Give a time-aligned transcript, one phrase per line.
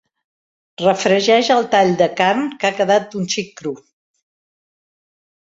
[0.83, 3.77] Refregeix el tall de carn, que ha quedat un xic cru.